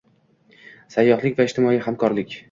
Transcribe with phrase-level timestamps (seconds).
[0.95, 2.35] Sayyohlik va ijtimoiy hamkorlik